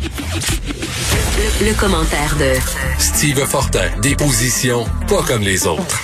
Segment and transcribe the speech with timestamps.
[0.00, 2.54] Le, le commentaire de
[2.98, 6.00] Steve Fortin, des positions pas comme les autres.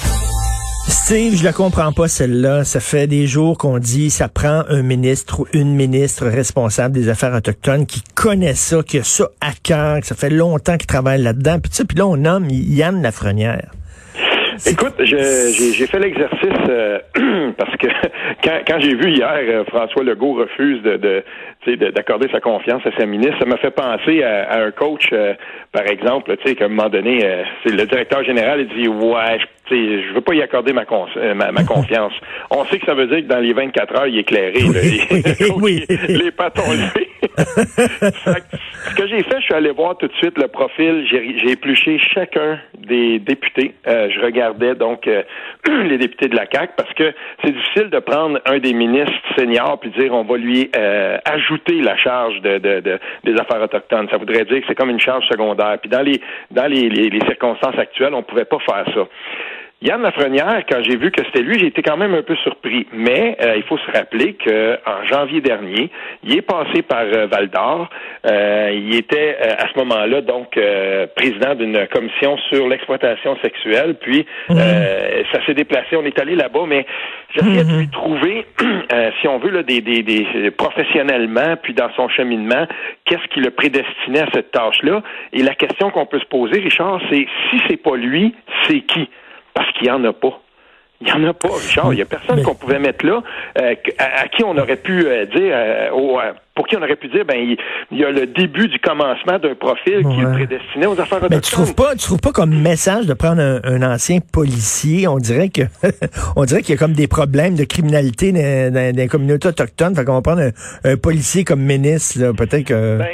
[0.88, 2.64] Steve, je la comprends pas celle-là.
[2.64, 7.08] Ça fait des jours qu'on dit ça prend un ministre ou une ministre responsable des
[7.08, 10.86] affaires autochtones qui connaît ça, qui a ça à cœur, que ça fait longtemps qu'il
[10.86, 11.60] travaille là-dedans.
[11.60, 13.70] Puis, tu sais, puis là on nomme Yann Lafrenière.
[14.66, 16.98] Écoute, j'ai fait l'exercice euh,
[17.58, 17.86] parce que
[18.44, 21.24] quand, quand j'ai vu hier euh, François Legault refuse de, de
[21.90, 25.32] d'accorder sa confiance à sa ministre, ça m'a fait penser à, un coach, euh,
[25.72, 27.20] par exemple, tu sais, qu'à un moment donné,
[27.62, 29.38] c'est le directeur général il dit ouais,
[29.70, 30.84] je, je veux pas y accorder ma,
[31.34, 32.12] ma, confiance.
[32.50, 34.62] On sait que ça veut dire que dans les 24 heures, il est éclairé,
[35.56, 37.08] oui, les, les patons levés.
[37.36, 41.06] Ce que j'ai fait, je suis allé voir tout de suite le profil.
[41.10, 43.74] J'ai épluché chacun des députés.
[43.86, 45.22] Euh, je regardais donc euh,
[45.84, 47.12] les députés de la CAC parce que
[47.42, 51.80] c'est difficile de prendre un des ministres seniors puis dire on va lui euh, ajouter
[51.80, 54.08] la charge de, de, des affaires autochtones.
[54.10, 55.78] Ça voudrait dire que c'est comme une charge secondaire.
[55.80, 59.08] Puis dans les dans les, les circonstances actuelles, on pouvait pas faire ça.
[59.84, 62.86] Yann Lafrenière, quand j'ai vu que c'était lui, j'ai été quand même un peu surpris.
[62.94, 65.90] Mais euh, il faut se rappeler qu'en janvier dernier,
[66.22, 67.90] il est passé par euh, Val d'Or.
[68.24, 70.58] Euh, il était à ce moment-là donc
[71.16, 73.96] président d'une commission sur l'exploitation sexuelle.
[74.00, 74.56] Puis mhm.
[75.30, 75.96] ça s'est déplacé.
[75.96, 76.86] On est allé là-bas, mais
[77.34, 77.78] j'essayais de mhm.
[77.80, 78.46] lui trouver,
[79.20, 82.66] si on veut, là, des, des, des professionnellement, puis dans son cheminement,
[83.04, 85.02] qu'est-ce qui le prédestinait à cette tâche-là.
[85.34, 88.34] Et la question qu'on peut se poser, Richard, c'est si c'est pas lui,
[88.66, 89.10] c'est qui?
[89.54, 90.40] Parce qu'il n'y en a pas.
[91.00, 91.92] Il n'y en a pas, Richard.
[91.92, 93.22] Il n'y a personne qu'on pouvait mettre là
[93.60, 97.24] euh, à, qui on aurait pu euh, dire, euh, pour qui on aurait pu dire,
[97.24, 97.36] ben
[97.90, 101.40] il, y a le début du commencement d'un profil qui est prédestiné aux affaires Mais
[101.40, 105.08] tu trouves pas, tu trouves pas comme message de prendre un, ancien policier?
[105.08, 105.62] On dirait que,
[106.36, 109.94] on dirait qu'il y a comme des problèmes de criminalité dans, les communautés autochtones.
[109.94, 110.42] Fait qu'on va prendre
[110.84, 112.98] un, policier comme ministre, peut-être que.
[112.98, 113.08] Ben,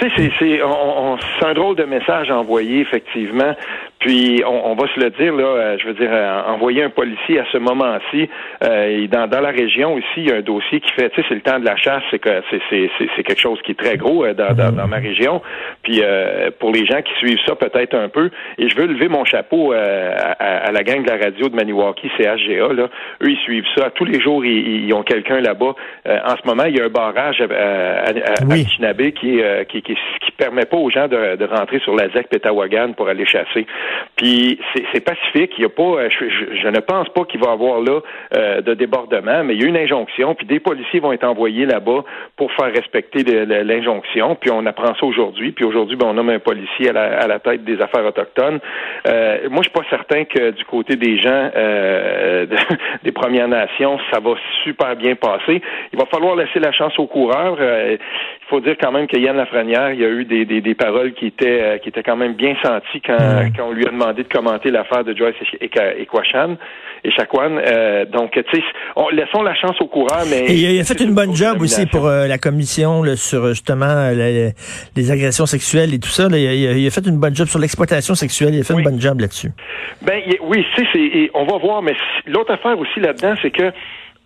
[0.00, 3.54] tu sais, c'est un drôle de message envoyé, effectivement.
[3.98, 7.40] Puis on, va se le dire là, euh, je veux dire, euh, envoyer un policier
[7.40, 8.28] à ce moment-ci,
[8.62, 11.26] euh, dans, dans la région aussi, il y a un dossier qui fait, tu sais,
[11.28, 13.78] c'est le temps de la chasse, c'est que c'est, c'est, c'est quelque chose qui est
[13.78, 15.42] très gros dans, dans, dans, ma région.
[15.82, 16.00] Puis
[16.60, 19.72] pour les gens qui suivent ça peut-être un peu, et je veux lever mon chapeau
[19.72, 22.88] à, à, la gang de la radio de Maniwaki, CHGA, là,
[23.22, 25.74] eux ils suivent ça tous les jours, ils, ont quelqu'un là-bas.
[26.06, 30.30] en ce moment, il y a un barrage à, à, Chinabé qui, qui, qui, qui
[30.36, 33.66] permet pas aux gens de, de rentrer sur la ZEC Petawagan pour aller chasser.
[34.16, 34.58] Puis
[34.92, 35.52] c'est pacifique.
[35.58, 38.00] Il y a pas, euh, je, ne pense pas qu'il va y avoir là
[38.36, 40.34] euh, de débordement, mais il y a une injonction.
[40.34, 42.04] Puis des policiers vont être envoyés là-bas
[42.36, 44.34] pour faire respecter l'injonction.
[44.34, 45.52] Puis on apprend ça aujourd'hui.
[45.52, 48.58] Puis aujourd'hui, ben, on nomme un policier à la, tête des affaires autochtones.
[49.06, 51.50] Euh, moi, je suis pas certain que du côté des gens
[53.04, 54.34] des Premières Nations, ça va
[54.64, 55.62] super bien passer.
[55.92, 57.56] Il va falloir laisser la chance aux coureurs.
[58.48, 61.12] Il faut dire quand même que Yann Lafrenière, il y a eu des, des, paroles
[61.12, 63.18] qui étaient qui étaient quand même bien senties quand,
[63.54, 66.56] quand on lui a demandé de commenter l'affaire de Joyce et Kwashan
[67.04, 67.58] et Chakwan.
[67.58, 68.62] Euh, donc, tu sais,
[69.12, 70.46] laissons la chance au coureur, mais...
[70.46, 74.50] Et il a fait une bonne job aussi pour euh, la commission sur justement euh,
[74.96, 76.28] les, agressions sexuelles et tout ça.
[76.30, 78.54] il, a, fait une bonne job sur l'exploitation sexuelle.
[78.54, 79.50] Il a fait une bonne job là-dessus.
[80.02, 81.94] Ben oui, tu sais, on va voir, mais
[82.26, 83.72] l'autre affaire aussi là-dedans, c'est que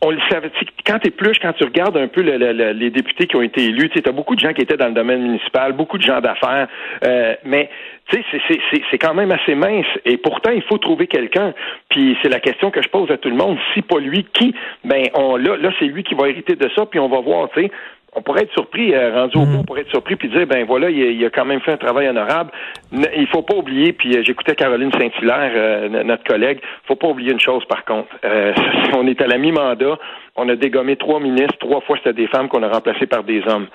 [0.02, 0.50] on le savait.
[0.84, 4.02] Quand tu plus, quand tu regardes un peu les députés qui ont été élus, tu
[4.06, 6.66] as beaucoup de gens qui étaient dans le domaine municipal, beaucoup de gens d'affaires,
[7.04, 7.70] euh, mais
[8.10, 9.86] c'est quand même assez mince.
[10.04, 11.54] Et pourtant, il faut trouver quelqu'un.
[11.88, 13.56] Puis c'est la question que je pose à tout le monde.
[13.74, 14.54] Si pas lui, qui?
[14.84, 17.48] Ben, on, là, là c'est lui qui va hériter de ça, puis on va voir,
[17.54, 17.70] tu
[18.14, 19.60] on pourrait être surpris, euh, rendu au bout, mm.
[19.60, 22.08] on pourrait être surpris puis dire ben voilà, il, a quand même fait un travail
[22.08, 22.50] honorable.
[22.92, 27.32] il faut pas oublier, puis euh, j'écoutais Caroline Saint-Hilaire, euh, notre collègue, faut pas oublier
[27.32, 28.08] une chose par contre.
[28.94, 29.98] on est à la mi-mandat,
[30.36, 33.42] on a dégommé trois ministres, trois fois c'était des femmes qu'on a remplacées par des
[33.48, 33.66] hommes.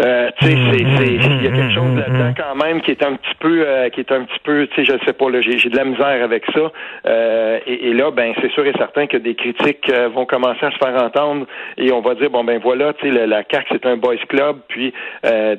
[0.00, 3.14] Euh, tu sais, c'est, il y a quelque chose là-dedans quand même qui est un
[3.14, 5.58] petit peu, euh, qui est un petit peu, tu sais, je sais pas, là, j'ai,
[5.58, 6.70] j'ai de la misère avec ça.
[7.06, 10.70] Euh, et, là, ben, c'est sûr et certain que des critiques euh, vont commencer à
[10.70, 11.46] se faire entendre
[11.76, 14.16] et on va dire, bon, ben voilà, tu sais, la, la CAC c'est un boys
[14.28, 14.92] club, puis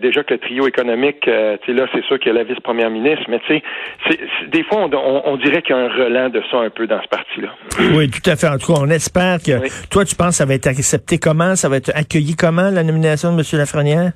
[0.01, 2.89] déjà que le trio économique, tu sais, là, c'est sûr qu'il y a la vice-première
[2.89, 6.41] ministre, mais tu sais, des fois, on, on, dirait qu'il y a un relent de
[6.49, 7.49] ça un peu dans ce parti-là.
[7.95, 8.47] Oui, tout à fait.
[8.47, 11.55] En tout cas, on espère que, toi, tu penses que ça va être accepté comment,
[11.55, 13.59] ça va être accueilli comment, la nomination de M.
[13.59, 14.11] Lafrenière?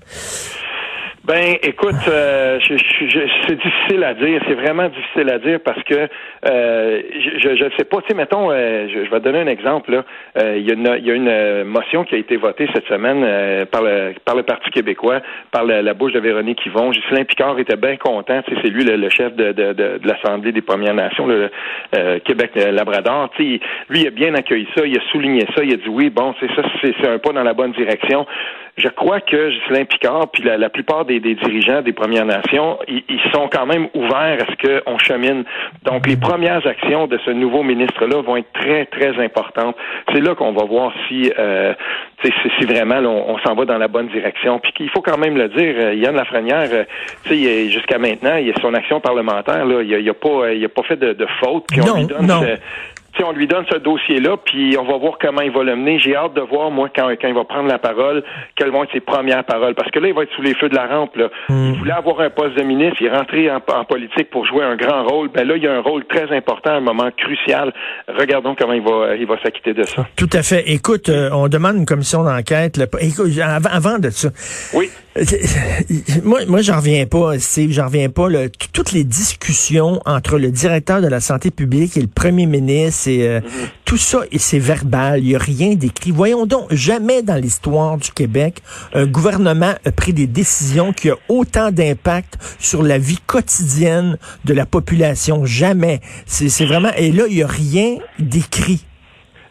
[1.25, 4.42] Ben, écoute, euh, c'est difficile à dire.
[4.45, 7.01] C'est vraiment difficile à dire parce que euh,
[7.38, 8.01] je ne sais pas.
[8.01, 10.04] Tu sais, mettons, euh, je, vais te donner un exemple.
[10.36, 13.83] Il, y a une, y a une motion qui a été votée cette semaine par,
[13.83, 15.21] le, par le Parti québécois,
[15.51, 16.89] par la, bouche de Véronique Yvon.
[16.89, 18.42] Ghislain Picard était bien content.
[18.45, 21.50] C'est lui le, chef de, l'Assemblée des Premières Nations, le
[22.25, 23.30] Québec-Labrador.
[23.39, 23.62] Lui,
[23.92, 24.86] il a bien accueilli ça.
[24.86, 25.63] Il a souligné ça.
[25.63, 28.27] Il a dit oui, bon, c'est ça, c'est un pas dans la bonne direction
[28.75, 33.48] je crois que Ghislain Picard, puis la, plupart des, dirigeants des Premières Nations, ils, sont
[33.48, 35.44] quand même ouverts à ce qu'on chemine.
[35.84, 39.75] Donc, les premières actions de ce nouveau ministre-là vont être très, très importantes.
[40.12, 41.74] C'est là qu'on va voir si, euh,
[42.24, 44.60] si vraiment on, s'en va dans la bonne direction.
[44.60, 48.60] Puis il faut quand même le dire, euh, Yann Lafrenière, euh, jusqu'à maintenant, il a
[48.60, 51.66] son action parlementaire, là, il n'a pas, il a pas fait de, de faute.
[51.69, 52.28] Puis on lui donne
[53.21, 56.00] on lui donne ce dossier-là, puis on va voir comment il va le mener.
[56.00, 58.24] J'ai hâte de voir, moi, quand, quand il va prendre la parole,
[58.56, 59.75] quelles vont être ses premières paroles.
[59.75, 61.15] Parce que là, il va être sous les feux de la rampe.
[61.15, 61.30] Là.
[61.50, 61.74] Hmm.
[61.74, 64.75] Il voulait avoir un poste de ministre, il est rentré en, politique pour jouer un
[64.75, 65.30] grand rôle.
[65.30, 67.74] Ben là, il y a un rôle très important, un moment crucial.
[68.07, 70.06] Regardons comment il va, il va s'acquitter de ça.
[70.16, 70.63] Tout à fait.
[70.71, 72.80] Écoute, euh, on demande une commission d'enquête.
[73.00, 74.30] Écoute, avant, de ça.
[74.74, 74.89] Oui.
[76.24, 78.27] Moi, moi, j'en reviens pas, Steve, j'en reviens pas.
[78.71, 83.27] toutes les discussions entre le directeur de la santé publique et le premier ministre, c'est
[83.27, 83.68] euh, mm-hmm.
[83.86, 85.19] tout ça, et c'est verbal.
[85.19, 86.12] Il y a rien d'écrit.
[86.12, 88.62] Voyons donc, jamais dans l'histoire du Québec,
[88.94, 94.54] un gouvernement a pris des décisions qui ont autant d'impact sur la vie quotidienne de
[94.54, 95.45] la population.
[95.45, 96.01] Jamais.
[96.25, 96.92] C'est vraiment.
[96.98, 98.83] Et là, il y a rien d'écrit.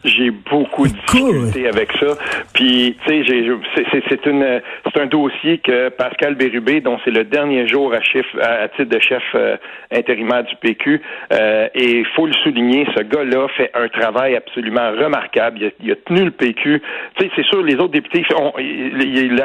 [0.03, 2.17] J'ai beaucoup de difficultés avec ça.
[2.53, 7.67] Puis, tu sais, c'est une c'est un dossier que Pascal Bérubé, dont c'est le dernier
[7.67, 9.57] jour à, chef, à, titre de chef euh,
[9.91, 11.01] intérimaire du PQ,
[11.31, 15.59] euh, et il faut le souligner, ce gars-là fait un travail absolument remarquable.
[15.59, 16.81] Il a, il a tenu le PQ.
[17.15, 18.23] Tu sais, c'est sûr, les autres députés,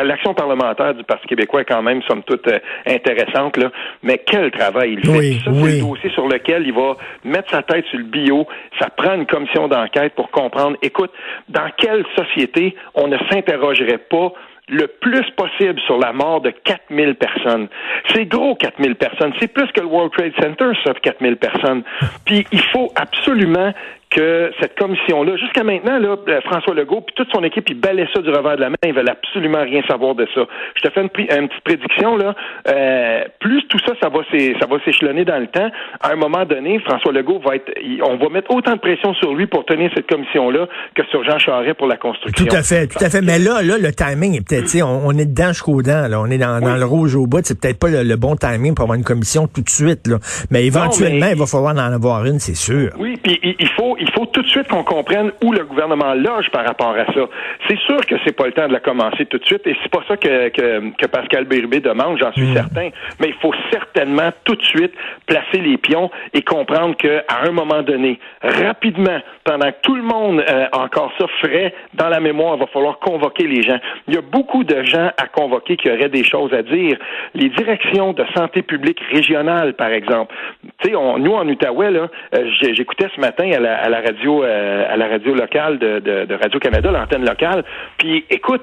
[0.02, 3.70] l'action parlementaire du Parti québécois est quand même, somme toute, euh, intéressante, là.
[4.02, 5.38] Mais quel travail il fait.
[5.44, 8.46] ça, c'est un dossier sur lequel il va mettre sa tête sur le bio.
[8.80, 10.47] Ça prend une commission d'enquête pour qu'on
[10.82, 11.10] écoute,
[11.48, 14.32] dans quelle société on ne s'interrogerait pas
[14.70, 17.68] le plus possible sur la mort de 4000 personnes?
[18.12, 19.32] C'est gros 4000 personnes.
[19.40, 21.82] C'est plus que le World Trade Center, ça, 4000 personnes.
[22.24, 23.72] Puis il faut absolument
[24.10, 28.08] que cette commission-là, jusqu'à maintenant, là, euh, François Legault puis toute son équipe, ils balaient
[28.14, 28.76] ça du revers de la main.
[28.84, 30.42] Ils veulent absolument rien savoir de ça.
[30.76, 32.34] Je te fais une, petite prédiction là.
[32.68, 35.70] Euh, plus tout ça, ça va ça va s'échelonner dans le temps.
[36.00, 37.72] À un moment donné, François Legault va être,
[38.02, 41.38] on va mettre autant de pression sur lui pour tenir cette commission-là que sur Jean
[41.38, 42.46] Charest pour la construction.
[42.46, 43.20] Tout à fait, tout à fait.
[43.20, 46.08] Mais là, là, le timing est peut-être, on, on est dedans jusqu'au dents.
[46.08, 46.20] Là.
[46.20, 47.44] On est dans, le rouge au bout.
[47.44, 50.06] C'est peut-être pas le, bon timing pour avoir une commission tout de suite.
[50.06, 50.18] Là.
[50.50, 52.90] Mais éventuellement, il va falloir en avoir une, c'est sûr.
[52.98, 56.50] Oui, puis il faut il faut tout de suite qu'on comprenne où le gouvernement loge
[56.50, 57.20] par rapport à ça.
[57.68, 59.90] C'est sûr que c'est pas le temps de la commencer tout de suite, et c'est
[59.90, 62.54] pas ça que, que, que Pascal Bérubé demande, j'en suis hmm.
[62.54, 62.90] certain.
[63.20, 64.92] Mais il faut certainement tout de suite
[65.26, 70.44] placer les pions et comprendre qu'à un moment donné, rapidement, pendant que tout le monde
[70.46, 73.78] euh, encore ça frais dans la mémoire, il va falloir convoquer les gens.
[74.06, 76.98] Il y a beaucoup de gens à convoquer qui auraient des choses à dire.
[77.34, 80.34] Les directions de santé publique régionale, par exemple.
[80.82, 84.84] Tu sais, nous en Outaouais, là, euh, j'écoutais ce matin à la la radio euh,
[84.92, 87.64] à la radio locale de, de, Radio Canada, l'antenne locale.
[87.96, 88.62] Puis écoute,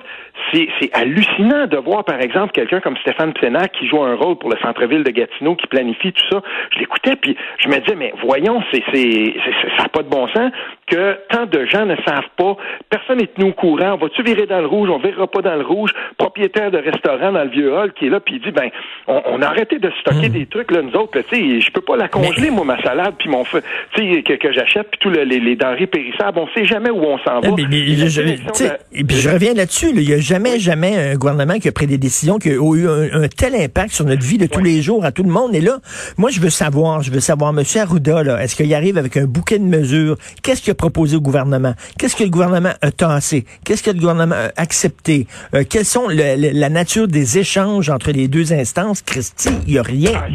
[0.53, 4.51] c'est hallucinant de voir par exemple quelqu'un comme Stéphane Psenac qui joue un rôle pour
[4.51, 6.41] le centre-ville de Gatineau, qui planifie tout ça.
[6.71, 10.51] Je l'écoutais puis je me disais mais voyons, c'est ça n'a pas de bon sens
[10.75, 12.57] left que tant de gens ne savent pas.
[12.89, 13.97] Personne n'est tenu au courant.
[13.97, 14.89] Va-tu virer dans le rouge?
[14.89, 15.91] On verra pas dans le rouge.
[16.17, 18.69] Propriétaire de restaurant dans le vieux hall qui est là puis il dit ben
[19.07, 20.33] on, a arrêté de stocker hmm.
[20.33, 21.19] des trucs là nous autres.
[21.29, 23.59] Tu sais, je peux pas la congeler moi ma salade puis mon tu
[23.95, 26.39] sais que, que j'achète puis tout le les, denrées périssables.
[26.39, 27.47] On sait jamais où on s'en va.
[27.47, 29.89] et puis je reviens là-dessus.
[29.93, 32.87] Il n'y a jamais, jamais un gouvernement qui a pris des décisions qui ont eu
[32.87, 35.55] un, tel impact sur notre vie de tous les jours à tout le monde.
[35.55, 35.79] Et là,
[36.17, 37.63] moi, je veux savoir, je veux savoir, M.
[37.75, 40.17] Arruda, est-ce qu'il arrive avec un bouquet de mesures?
[40.43, 41.73] Qu'est-ce qu'il a proposé au gouvernement?
[41.97, 43.45] Qu'est-ce que le gouvernement a tassé?
[43.63, 45.27] Qu'est-ce que le gouvernement a accepté?
[45.53, 49.01] Euh, quelles sont la nature des échanges entre les deux instances?
[49.01, 50.27] Christy, il n'y a rien ah,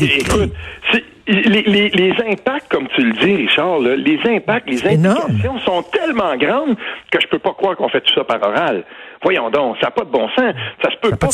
[1.30, 6.76] les, les, impacts, comme tu le dis, Richard, les impacts, les implications sont tellement grandes
[7.10, 8.84] que je peux pas croire qu'on fait tout ça par oral.
[9.22, 10.54] Voyons donc, ça n'a pas de bon sens.
[10.82, 11.28] Ça se peut pas.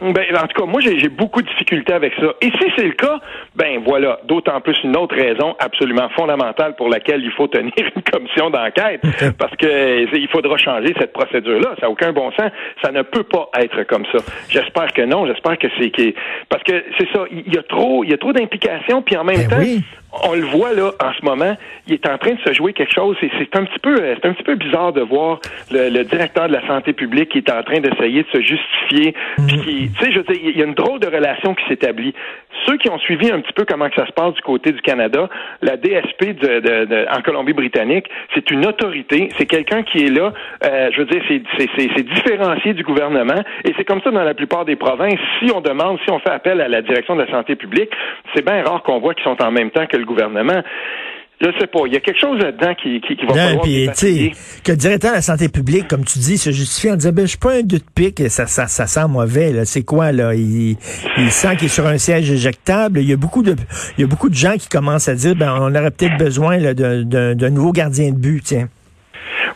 [0.00, 2.26] Ben, en tout cas, moi, j'ai beaucoup de difficultés avec ça.
[2.40, 3.18] Et si c'est le cas,
[3.54, 8.02] ben voilà, d'autant plus une autre raison absolument fondamentale pour laquelle il faut tenir une
[8.02, 9.00] commission d'enquête,
[9.38, 11.74] parce que il faudra changer cette procédure-là.
[11.80, 12.50] Ça n'a aucun bon sens.
[12.82, 14.18] Ça ne peut pas être comme ça.
[14.48, 15.26] J'espère que non.
[15.26, 16.14] J'espère que c'est
[16.48, 17.24] parce que c'est ça.
[17.30, 19.82] Il y a trop, il y a trop d'implications, puis en même ben temps
[20.24, 21.56] on le voit là en ce moment,
[21.86, 23.16] il est en train de se jouer quelque chose.
[23.22, 26.52] Et c'est un petit peu, c'est un petit peu bizarre de voir le, directeur de
[26.52, 29.14] la santé publique qui est en train d'essayer de se justifier.
[29.46, 31.64] Puis qui, tu sais, je veux dire, il y a une drôle de relation qui
[31.68, 32.14] s'établit.
[32.64, 34.80] Ceux qui ont suivi un petit peu comment que ça se passe du côté du
[34.80, 35.28] Canada,
[35.62, 40.32] la DSP de, de, de en Colombie-Britannique, c'est une autorité, c'est quelqu'un qui est là.
[40.64, 44.64] Euh, je veux dire, c'est différencié du gouvernement, et c'est comme ça dans la plupart
[44.64, 45.18] des provinces.
[45.40, 47.90] Si on demande, si on fait appel à la direction de la santé publique,
[48.34, 50.62] c'est bien rare qu'on voit qu'ils sont en même temps que le gouvernement.
[51.38, 51.80] Je sais pas.
[51.86, 53.88] Il y a quelque chose là-dedans qui, qui, qui va non, puis,
[54.64, 57.22] que le directeur de la santé publique, comme tu dis, se justifie en disant, ben,
[57.22, 59.66] je suis pas un doute pique, ça, ça, ça sent mauvais, là.
[59.66, 60.34] C'est quoi, là?
[60.34, 60.76] Il,
[61.18, 63.00] il sent qu'il est sur un siège éjectable.
[63.00, 63.54] Il y a beaucoup de,
[63.98, 66.58] il y a beaucoup de gens qui commencent à dire, ben, on aurait peut-être besoin,
[66.72, 68.68] d'un nouveau gardien de but, tiens.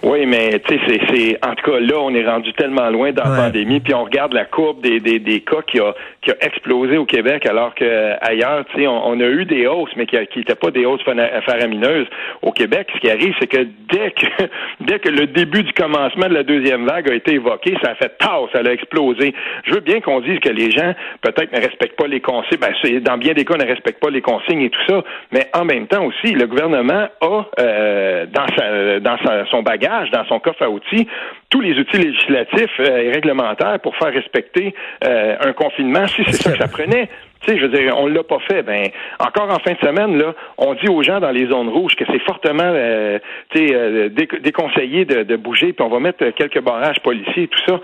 [0.02, 3.24] Oui, mais tu sais, c'est, en tout cas là, on est rendu tellement loin dans
[3.24, 6.36] la pandémie, puis on regarde la courbe des, des, des cas qui a qui a
[6.40, 10.16] explosé au Québec, alors que ailleurs, tu sais, on, a eu des hausses, mais qui
[10.16, 12.06] n'étaient pas des hausses faramineuses.
[12.42, 14.26] Au Québec, ce qui arrive, c'est que dès que
[14.80, 17.94] dès que le début du commencement de la deuxième vague a été évoqué, ça a
[17.94, 19.34] fait tard, ça a explosé.
[19.64, 23.00] Je veux bien qu'on dise que les gens peut-être ne respectent pas les consignes, ben,
[23.00, 25.86] dans bien des cas ne respectent pas les consignes et tout ça, mais en même
[25.86, 29.16] temps aussi, le gouvernement a euh, dans sa dans
[29.50, 31.06] son bagage, dans son coffre à outils,
[31.48, 34.74] tous les outils législatifs euh, et réglementaires pour faire respecter
[35.04, 37.08] euh, un confinement si c'est ça que ça prenait.
[37.42, 38.62] Tu sais, je veux dire, on l'a pas fait.
[38.62, 41.94] Ben, encore en fin de semaine, là, on dit aux gens dans les zones rouges
[41.96, 43.18] que c'est fortement, euh,
[43.50, 47.80] tu sais, déconseillé de, bouger, puis on va mettre quelques barrages policiers et tout ça.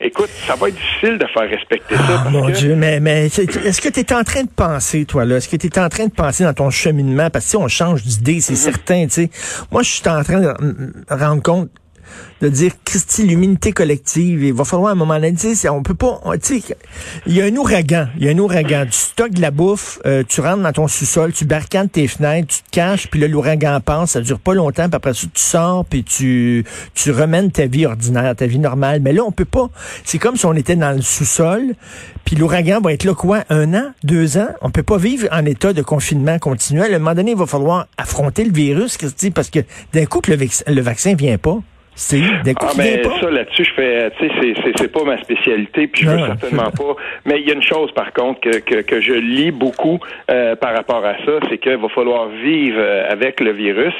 [0.00, 2.24] Écoute, ça va être difficile de faire respecter ça.
[2.26, 5.36] Oh, mon Dieu, mais, mais est-ce que tu es en train de penser, toi, là?
[5.36, 7.30] Est-ce que tu es en train de penser dans ton cheminement?
[7.30, 8.56] Parce que si on change d'idée, c'est mm-hmm.
[8.56, 9.30] certain, tu sais.
[9.72, 10.54] Moi, je suis en train de
[11.10, 11.70] rendre compte
[12.40, 15.34] de dire Christy, l'humilité collective, il va falloir à un moment donné,
[15.70, 16.76] on peut pas, tu sais,
[17.26, 19.98] il y a un ouragan, il y a un ouragan, tu stockes de la bouffe,
[20.06, 23.28] euh, tu rentres dans ton sous-sol, tu barricades tes fenêtres, tu te caches, puis là,
[23.28, 27.50] l'ouragan passe, ça dure pas longtemps, puis après ça, tu sors, puis tu, tu remènes
[27.50, 29.00] ta vie ordinaire, ta vie normale.
[29.00, 29.68] Mais là, on peut pas.
[30.04, 31.74] C'est comme si on était dans le sous-sol,
[32.24, 33.44] puis l'ouragan va être là quoi?
[33.48, 33.92] Un an?
[34.04, 34.48] Deux ans?
[34.60, 36.92] On peut pas vivre en état de confinement continuel.
[36.92, 39.60] À un moment donné, il va falloir affronter le virus, Christy, parce que
[39.92, 41.58] d'un coup que le, le vaccin vient pas,
[42.00, 42.22] c'est
[42.60, 46.10] ah, mais ça là-dessus, je fais, tu sais, c'est, c'est, pas ma spécialité, puis je
[46.10, 46.94] veux certainement pas.
[47.24, 49.98] Mais il y a une chose par contre que, que, que je lis beaucoup
[50.30, 53.94] euh, par rapport à ça, c'est qu'il va falloir vivre euh, avec le virus.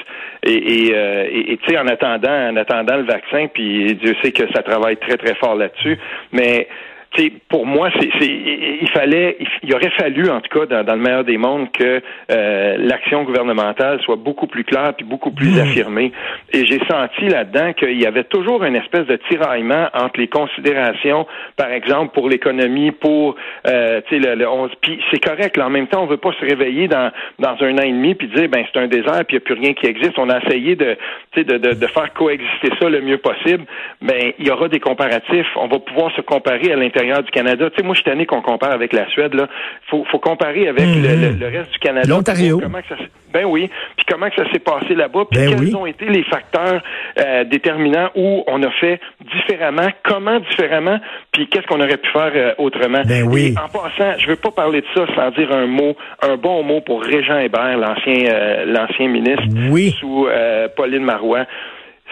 [0.45, 4.31] Et, et, euh, et tu sais, en attendant, en attendant le vaccin, puis Dieu sait
[4.31, 5.99] que ça travaille très très fort là-dessus,
[6.31, 6.69] mais
[7.49, 11.39] pour moi, c'est, il fallait, il aurait fallu, en tout cas, dans, le meilleur des
[11.39, 12.01] mondes, que
[12.31, 15.61] euh, l'action gouvernementale soit beaucoup plus claire puis beaucoup plus mmh.
[15.61, 16.13] affirmée.
[16.53, 21.27] Et j'ai senti là-dedans qu'il y avait toujours une espèce de tiraillement entre les considérations,
[21.57, 23.37] par exemple, pour l'économie, pour,
[23.67, 24.47] euh, tu sais, le, le
[24.81, 25.57] puis c'est correct.
[25.57, 28.15] Là, en même temps, on veut pas se réveiller dans dans un an et demi
[28.15, 30.19] puis dire, ben c'est un désert puis il n'y a plus rien qui existe.
[30.19, 30.97] On a essayé de,
[31.37, 33.65] de, de, de faire coexister ça le mieux possible.
[34.03, 35.47] Ben il y aura des comparatifs.
[35.57, 37.71] On va pouvoir se comparer à l'intérieur du Canada.
[37.71, 39.35] Tu sais, moi, je suis tanné qu'on compare avec la Suède.
[39.35, 39.49] Là,
[39.89, 41.43] faut, faut comparer avec le, mhm.
[41.43, 42.09] reste du Canada.
[42.09, 42.61] L'Ontario.
[43.33, 43.69] Ben oui.
[43.97, 46.83] Puis comment que ça s'est passé là-bas Puis ben quels ont été les facteurs
[47.19, 49.01] euh, déterminants où on a fait
[49.35, 50.99] différemment Comment différemment
[51.33, 53.55] Puis qu'est-ce qu'on aurait pu faire euh, autrement ben oui.
[53.63, 56.81] en passant, je veux pas parler de ça sans dire un mot, un bon mot
[56.81, 59.95] pour Régent Hébert, l'ancien euh, l'ancien ministre oui.
[60.01, 60.27] sous
[60.77, 61.45] Pauline Marois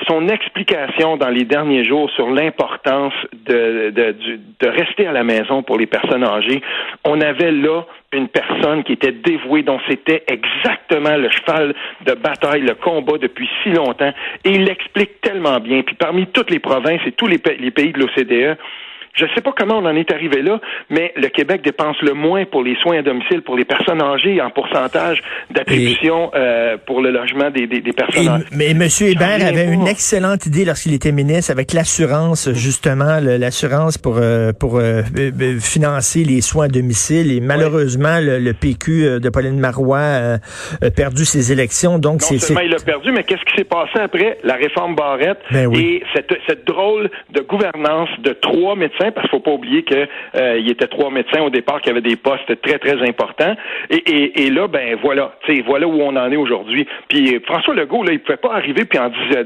[0.07, 3.15] son explication dans les derniers jours sur l'importance
[3.47, 6.63] de, de, rester à la maison pour les personnes âgées,
[7.05, 11.75] on avait là une personne qui était dévouée, dont c'était exactement le cheval
[12.05, 14.13] de bataille, le combat depuis si longtemps,
[14.45, 15.83] et il l'explique tellement bien.
[15.83, 18.59] Puis parmi toutes les provinces et tous les pays de l'OCDE,
[19.17, 22.13] je ne sais pas comment on en est arrivé là, mais le Québec dépense le
[22.13, 27.01] moins pour les soins à domicile pour les personnes âgées en pourcentage d'attribution euh, pour
[27.01, 28.45] le logement des, des, personnes âgées.
[28.53, 28.83] Mais M.
[29.01, 34.79] Hébert avait une excellente idée lorsqu'il était ministre avec l'assurance, justement, l'assurance pour, euh, pour
[34.79, 35.03] euh,
[35.61, 37.33] financer les soins à domicile.
[37.33, 40.39] Et malheureusement, le, PQ de Pauline Marois
[40.83, 41.99] a perdu ses élections.
[41.99, 44.39] Donc, non seulement il a perdu, mais qu'est-ce qui s'est passé après?
[44.45, 49.39] La réforme Barrette ben et cette, cette drôle de gouvernance de trois médecins parce qu'il
[49.39, 52.61] faut pas oublier qu'il euh, y était trois médecins au départ qui avaient des postes
[52.63, 53.55] très, très importants.
[53.91, 55.35] Et, là, ben voilà,
[55.67, 56.87] voilà où on en est aujourd'hui.
[57.09, 59.45] Puis euh, François Legault, là, il pouvait pas arriver puis en dire,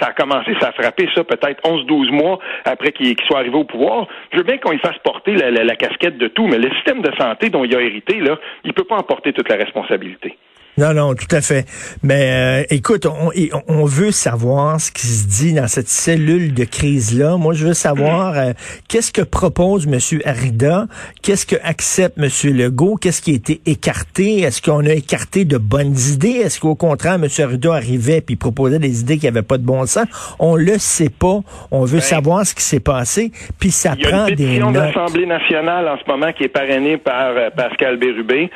[0.00, 3.64] ça a commencé, ça a frappé ça peut-être 11-12 mois après qu'il soit arrivé au
[3.64, 4.06] pouvoir.
[4.32, 7.10] Je veux bien qu'on lui fasse porter la, casquette de tout, mais le système de
[7.18, 10.36] santé dont il a hérité, là, il peut pas en porter toute la responsabilité.
[10.78, 11.66] Non, non, tout à fait.
[12.02, 13.30] Mais euh, écoute, on,
[13.68, 17.36] on, veut savoir ce qui se dit dans cette cellule de crise-là.
[17.36, 18.52] Moi, je veux savoir euh,
[18.88, 19.98] qu'est-ce que propose M.
[20.24, 20.86] Arida,
[21.20, 22.30] qu'est-ce que accepte M.
[22.56, 26.74] Legault, qu'est-ce qui a été écarté, est-ce qu'on a écarté de bonnes idées, est-ce qu'au
[26.74, 27.28] contraire, M.
[27.38, 30.06] Arida arrivait puis proposait des idées qui n'avaient pas de bon sens?
[30.38, 31.40] On le sait pas.
[31.70, 34.72] On veut savoir ce qui s'est passé, puis ça prend des Il y a une
[34.72, 38.50] l'Assemblée nationale en ce moment qui est parrainée par euh, Pascal Bérubé.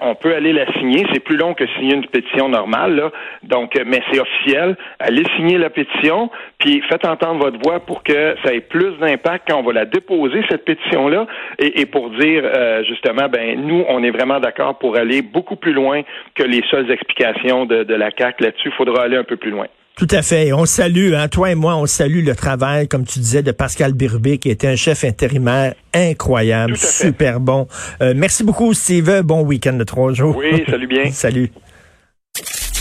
[0.00, 1.06] on peut aller la signer.
[1.12, 3.10] C'est plus long que signer une pétition normale, là.
[3.42, 4.76] Donc, euh, mais c'est officiel.
[4.98, 9.48] Allez signer la pétition, puis faites entendre votre voix pour que ça ait plus d'impact
[9.48, 11.26] quand on va la déposer, cette pétition-là,
[11.58, 15.72] et, pour dire, euh, justement, ben, nous, on est vraiment d'accord pour aller beaucoup plus
[15.72, 16.02] loin
[16.34, 18.68] que les seules explications de, de la CAC là-dessus.
[18.68, 19.66] Il faudra aller un peu plus loin.
[20.02, 20.52] Tout à fait.
[20.52, 23.92] On salue, hein, toi et moi, on salue le travail, comme tu disais, de Pascal
[23.92, 27.68] Birubé, qui était un chef intérimaire incroyable, super bon.
[28.00, 29.22] Euh, merci beaucoup, Steve.
[29.22, 30.36] Bon week-end de trois jours.
[30.36, 31.08] Oui, salut bien.
[31.12, 31.52] salut.